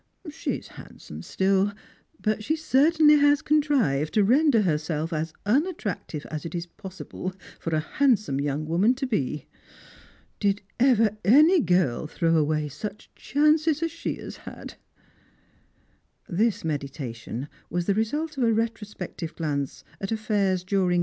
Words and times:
She 0.31 0.53
is 0.53 0.69
handsome 0.69 1.21
rtill; 1.21 1.75
but 2.19 2.43
she 2.43 2.55
certainly 2.55 3.17
has 3.17 3.43
contrived 3.43 4.15
to 4.15 4.23
render 4.23 4.63
herself 4.63 5.13
as 5.13 5.31
unattrac 5.45 6.07
tive 6.07 6.25
as 6.31 6.43
it 6.43 6.55
is 6.55 6.65
possible 6.65 7.35
for 7.59 7.69
a 7.75 7.81
handsome 7.81 8.39
young 8.41 8.65
woman 8.65 8.95
to 8.95 9.05
be. 9.05 9.45
Did 10.39 10.63
ever 10.79 11.17
any 11.23 11.59
girl 11.61 12.07
throw 12.07 12.35
away 12.35 12.67
such 12.67 13.11
chances 13.13 13.83
as 13.83 13.91
she 13.91 14.15
has 14.15 14.37
had 14.37 14.69
P" 16.27 16.35
This 16.37 16.63
meditation 16.63 17.47
was 17.69 17.85
the 17.85 17.93
result 17.93 18.39
of 18.39 18.43
a 18.43 18.51
retrospective 18.51 19.35
glance 19.35 19.83
at 19.99 20.11
affairs 20.11 20.63
during 20.63 20.99
]\Irs. 20.99 20.99